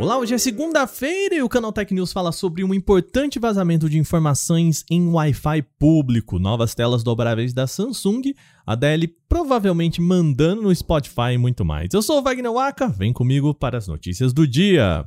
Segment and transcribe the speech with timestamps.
[0.00, 3.98] Olá, hoje é segunda-feira e o Canal Tech News fala sobre um importante vazamento de
[3.98, 8.32] informações em Wi-Fi público, novas telas dobráveis da Samsung,
[8.64, 11.92] a Dell provavelmente mandando no Spotify e muito mais.
[11.92, 15.04] Eu sou o Wagner Waka, vem comigo para as notícias do dia.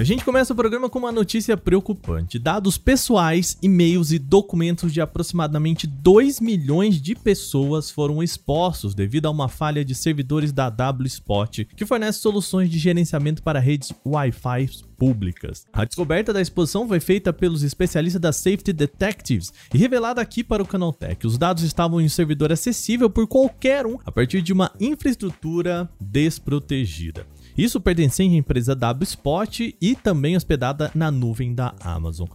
[0.00, 2.38] A gente começa o programa com uma notícia preocupante.
[2.38, 9.30] Dados pessoais, e-mails e documentos de aproximadamente 2 milhões de pessoas foram expostos devido a
[9.30, 15.64] uma falha de servidores da WSpot, que fornece soluções de gerenciamento para redes Wi-Fi públicas.
[15.72, 20.62] A descoberta da exposição foi feita pelos especialistas da Safety Detectives e revelada aqui para
[20.62, 21.26] o Canaltech.
[21.26, 25.88] Os dados estavam em um servidor acessível por qualquer um a partir de uma infraestrutura
[26.00, 27.26] desprotegida.
[27.58, 32.28] Isso pertencente à empresa WSpot e também hospedada na nuvem da Amazon.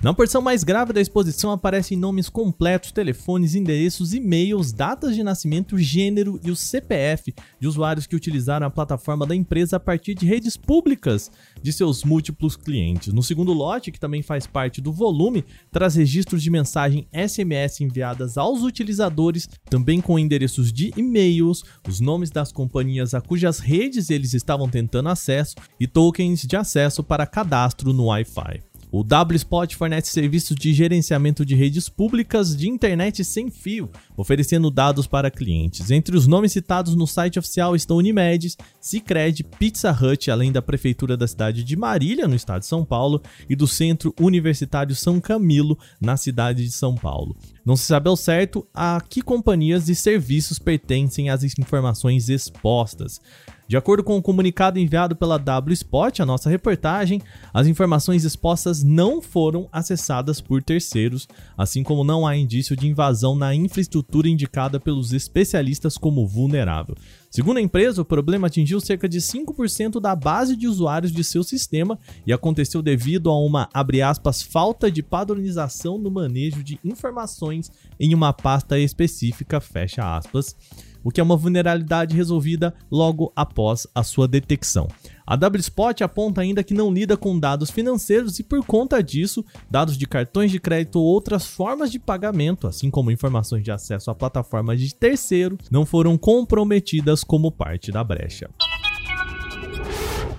[0.00, 5.76] Na porção mais grave da exposição aparecem nomes completos, telefones, endereços, e-mails, datas de nascimento,
[5.76, 10.24] gênero e o CPF de usuários que utilizaram a plataforma da empresa a partir de
[10.24, 13.12] redes públicas de seus múltiplos clientes.
[13.12, 18.38] No segundo lote, que também faz parte do volume, traz registros de mensagem SMS enviadas
[18.38, 24.32] aos utilizadores, também com endereços de e-mails, os nomes das companhias a cujas redes eles
[24.32, 28.68] estavam tentando acesso e tokens de acesso para cadastro no Wi-Fi.
[28.90, 35.06] O WSpot fornece serviços de gerenciamento de redes públicas de internet sem fio, oferecendo dados
[35.06, 35.90] para clientes.
[35.90, 41.16] Entre os nomes citados no site oficial estão Unimed, Cicred, Pizza Hut, além da prefeitura
[41.16, 45.78] da cidade de Marília, no estado de São Paulo, e do Centro Universitário São Camilo,
[46.00, 47.36] na cidade de São Paulo.
[47.68, 53.20] Não se sabe ao certo a que companhias e serviços pertencem as informações expostas.
[53.68, 57.20] De acordo com o comunicado enviado pela WSpot, a nossa reportagem,
[57.52, 61.28] as informações expostas não foram acessadas por terceiros,
[61.58, 66.94] assim como não há indício de invasão na infraestrutura indicada pelos especialistas como vulnerável.
[67.30, 71.44] Segundo a empresa, o problema atingiu cerca de 5% da base de usuários de seu
[71.44, 73.68] sistema e aconteceu devido a uma,
[74.04, 80.56] aspas, falta de padronização no manejo de informações em uma pasta específica, fecha aspas
[81.02, 84.88] o que é uma vulnerabilidade resolvida logo após a sua detecção.
[85.30, 89.98] A WSpot aponta ainda que não lida com dados financeiros e, por conta disso, dados
[89.98, 94.14] de cartões de crédito ou outras formas de pagamento, assim como informações de acesso à
[94.14, 98.48] plataforma de terceiro, não foram comprometidas como parte da brecha.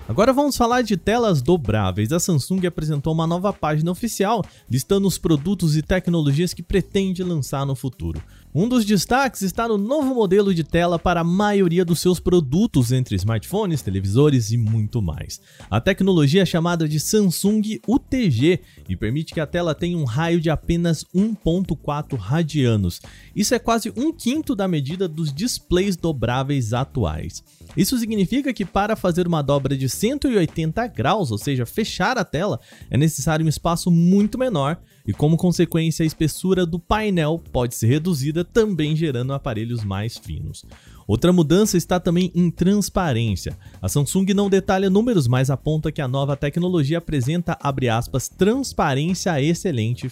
[0.08, 2.10] Agora vamos falar de telas dobráveis.
[2.10, 7.64] A Samsung apresentou uma nova página oficial listando os produtos e tecnologias que pretende lançar
[7.64, 8.20] no futuro.
[8.52, 12.90] Um dos destaques está no novo modelo de tela para a maioria dos seus produtos,
[12.90, 15.40] entre smartphones, televisores e muito mais.
[15.70, 18.58] A tecnologia é chamada de Samsung UTG
[18.88, 23.00] e permite que a tela tenha um raio de apenas 1.4 radianos.
[23.36, 27.44] Isso é quase um quinto da medida dos displays dobráveis atuais.
[27.76, 32.58] Isso significa que para fazer uma dobra de 180 graus, ou seja, fechar a tela,
[32.90, 37.86] é necessário um espaço muito menor e, como consequência, a espessura do painel pode ser
[37.86, 40.64] reduzida, também gerando aparelhos mais finos.
[41.06, 43.58] Outra mudança está também em transparência.
[43.82, 47.58] A Samsung não detalha números, mas aponta que a nova tecnologia apresenta,
[47.90, 50.08] aspas, transparência excelente.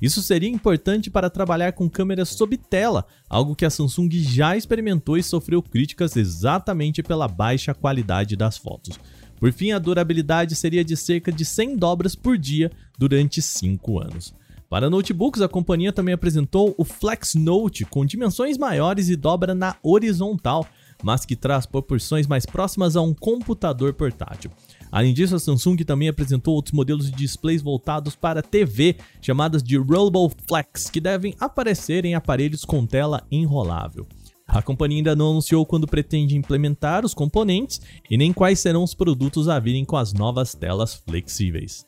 [0.00, 5.16] Isso seria importante para trabalhar com câmeras sob tela, algo que a Samsung já experimentou
[5.16, 8.98] e sofreu críticas exatamente pela baixa qualidade das fotos.
[9.38, 14.34] Por fim, a durabilidade seria de cerca de 100 dobras por dia durante 5 anos.
[14.76, 19.74] Para notebooks, a companhia também apresentou o Flex Note com dimensões maiores e dobra na
[19.82, 20.66] horizontal,
[21.02, 24.50] mas que traz proporções mais próximas a um computador portátil.
[24.92, 29.78] Além disso, a Samsung também apresentou outros modelos de displays voltados para TV, chamadas de
[29.78, 34.06] Rollable Flex, que devem aparecer em aparelhos com tela enrolável.
[34.46, 37.80] A companhia ainda não anunciou quando pretende implementar os componentes
[38.10, 41.86] e nem quais serão os produtos a virem com as novas telas flexíveis.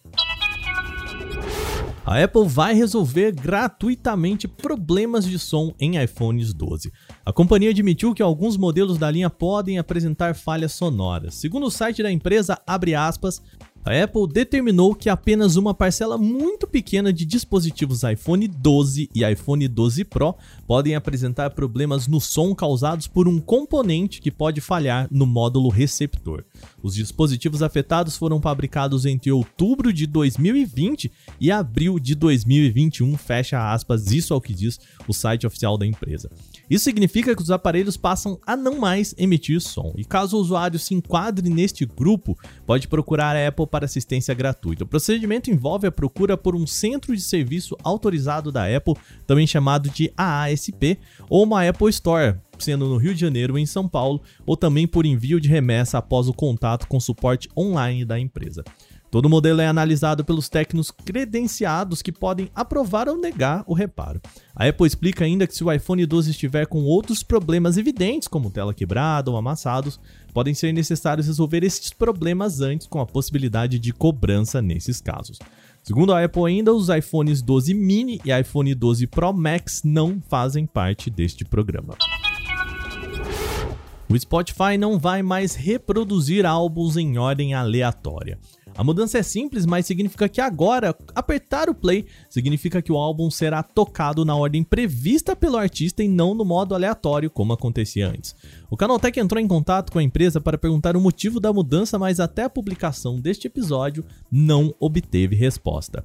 [2.10, 6.90] A Apple vai resolver gratuitamente problemas de som em iPhones 12.
[7.22, 11.34] A companhia admitiu que alguns modelos da linha podem apresentar falhas sonoras.
[11.34, 13.42] Segundo o site da empresa, abre aspas,
[13.84, 19.66] A Apple determinou que apenas uma parcela muito pequena de dispositivos iPhone 12 e iPhone
[19.66, 20.34] 12 Pro
[20.66, 26.44] podem apresentar problemas no som causados por um componente que pode falhar no módulo receptor.
[26.82, 31.10] Os dispositivos afetados foram fabricados entre outubro de 2020
[31.40, 35.86] e abril de 2021, fecha aspas, isso é o que diz o site oficial da
[35.86, 36.30] empresa.
[36.68, 39.92] Isso significa que os aparelhos passam a não mais emitir som.
[39.96, 42.36] E caso o usuário se enquadre neste grupo,
[42.66, 44.84] pode procurar a Apple para assistência gratuita.
[44.84, 48.94] O procedimento envolve a procura por um centro de serviço autorizado da Apple,
[49.26, 50.98] também chamado de AASP,
[51.28, 54.86] ou uma Apple Store, sendo no Rio de Janeiro ou em São Paulo, ou também
[54.86, 58.62] por envio de remessa após o contato com suporte online da empresa.
[59.10, 64.20] Todo modelo é analisado pelos técnicos credenciados que podem aprovar ou negar o reparo.
[64.54, 68.50] A Apple explica ainda que se o iPhone 12 estiver com outros problemas evidentes, como
[68.50, 69.98] tela quebrada ou amassados,
[70.34, 75.38] podem ser necessários resolver esses problemas antes, com a possibilidade de cobrança nesses casos.
[75.82, 80.66] Segundo a Apple ainda, os iPhones 12 mini e iPhone 12 Pro Max não fazem
[80.66, 81.96] parte deste programa.
[84.10, 88.38] O Spotify não vai mais reproduzir álbuns em ordem aleatória.
[88.78, 93.28] A mudança é simples, mas significa que agora apertar o play significa que o álbum
[93.28, 98.36] será tocado na ordem prevista pelo artista e não no modo aleatório, como acontecia antes.
[98.70, 102.20] O Canaltech entrou em contato com a empresa para perguntar o motivo da mudança, mas
[102.20, 106.04] até a publicação deste episódio não obteve resposta.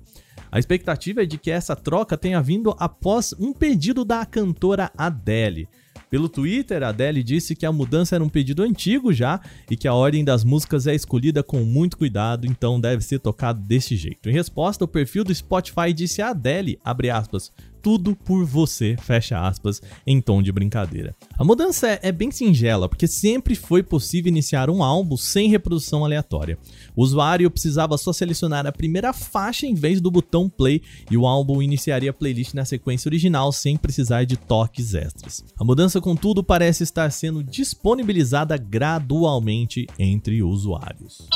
[0.52, 5.70] A expectativa é de que essa troca tenha vindo após um pedido da cantora Adele.
[6.14, 9.88] Pelo Twitter, a Adele disse que a mudança era um pedido antigo já e que
[9.88, 14.30] a ordem das músicas é escolhida com muito cuidado, então deve ser tocado desse jeito.
[14.30, 17.52] Em resposta, o perfil do Spotify disse a Adele, abre aspas,
[17.84, 21.14] tudo por você, fecha aspas, em tom de brincadeira.
[21.38, 26.06] A mudança é, é, bem singela, porque sempre foi possível iniciar um álbum sem reprodução
[26.06, 26.58] aleatória.
[26.96, 30.82] O usuário precisava só selecionar a primeira faixa em vez do botão play
[31.12, 35.44] e o álbum iniciaria a playlist na sequência original sem precisar de toques extras.
[35.60, 41.28] A mudança, contudo, parece estar sendo disponibilizada gradualmente entre usuários.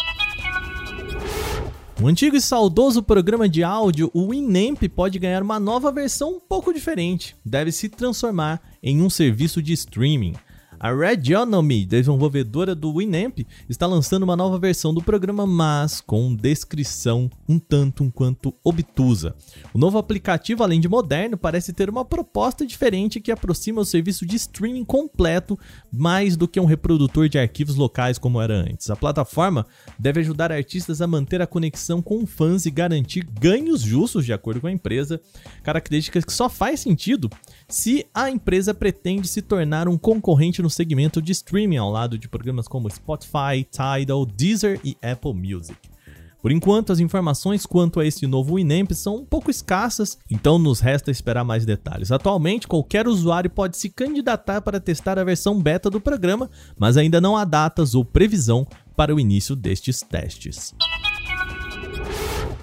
[1.99, 6.39] O antigo e saudoso programa de áudio, o Winamp, pode ganhar uma nova versão um
[6.39, 7.35] pouco diferente.
[7.44, 10.35] Deve se transformar em um serviço de streaming.
[10.79, 17.29] A Regionomy, desenvolvedora do Winamp, está lançando uma nova versão do programa, mas com descrição
[17.50, 19.35] um tanto um quanto obtusa.
[19.74, 24.24] O novo aplicativo, além de moderno, parece ter uma proposta diferente que aproxima o serviço
[24.24, 25.57] de streaming completo
[25.91, 28.89] mais do que um reprodutor de arquivos locais como era antes.
[28.91, 29.65] A plataforma
[29.97, 34.62] deve ajudar artistas a manter a conexão com fãs e garantir ganhos justos, de acordo
[34.62, 35.19] com a empresa,
[35.63, 37.29] características que só faz sentido
[37.69, 42.29] se a empresa pretende se tornar um concorrente no segmento de streaming ao lado de
[42.29, 45.77] programas como Spotify, Tidal, Deezer e Apple Music.
[46.41, 50.79] Por enquanto, as informações quanto a esse novo Winamp são um pouco escassas, então nos
[50.79, 52.11] resta esperar mais detalhes.
[52.11, 57.19] Atualmente, qualquer usuário pode se candidatar para testar a versão beta do programa, mas ainda
[57.19, 58.65] não há datas ou previsão
[58.95, 60.73] para o início destes testes.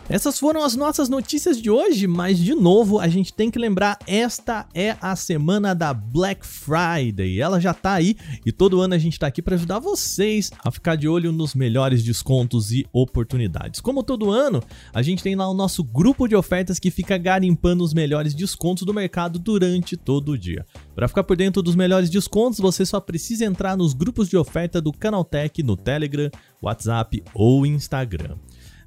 [0.06, 3.98] Essas foram as nossas notícias de hoje, mas de novo a gente tem que lembrar:
[4.06, 7.40] esta é a semana da Black Friday.
[7.40, 8.14] Ela já tá aí
[8.44, 11.54] e todo ano a gente tá aqui para ajudar vocês a ficar de olho nos
[11.54, 13.80] melhores descontos e oportunidades.
[13.80, 14.62] Como todo ano,
[14.92, 18.84] a gente tem lá o nosso grupo de ofertas que fica garimpando os melhores descontos
[18.84, 20.66] do mercado durante todo o dia.
[20.94, 24.82] Para ficar por dentro dos melhores descontos, você só precisa entrar nos grupos de oferta
[24.82, 26.30] do Canaltech no Telegram,
[26.62, 28.36] WhatsApp ou Instagram.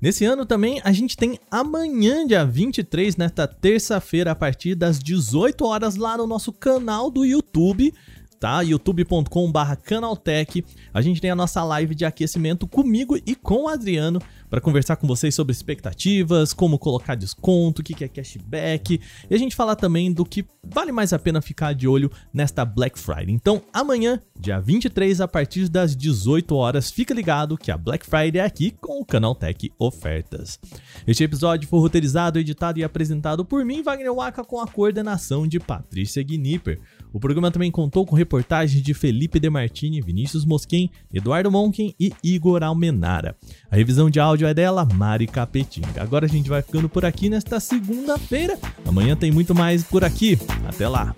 [0.02, 5.66] Nesse ano também a gente tem amanhã, dia 23, nesta terça-feira, a partir das 18
[5.66, 7.94] horas, lá no nosso canal do YouTube
[8.40, 8.62] tá?
[8.62, 10.66] youtube.com/canaltech.
[10.94, 14.96] A gente tem a nossa live de aquecimento comigo e com o Adriano para conversar
[14.96, 19.76] com vocês sobre expectativas, como colocar desconto, o que é cashback, e a gente falar
[19.76, 23.32] também do que vale mais a pena ficar de olho nesta Black Friday.
[23.32, 28.42] Então, amanhã, dia 23, a partir das 18 horas, fica ligado que a Black Friday
[28.42, 30.60] é aqui com o Canal Tech Ofertas.
[31.06, 35.60] Este episódio foi roteirizado, editado e apresentado por mim, Wagner Waka, com a coordenação de
[35.60, 36.80] Patrícia Gnipper.
[37.18, 42.62] O programa também contou com reportagens de Felipe Demartini, Vinícius Mosquen, Eduardo Monken e Igor
[42.62, 43.36] Almenara.
[43.72, 46.00] A revisão de áudio é dela, Mari Capetinga.
[46.00, 48.56] Agora a gente vai ficando por aqui nesta segunda-feira.
[48.86, 50.38] Amanhã tem muito mais por aqui.
[50.68, 51.16] Até lá!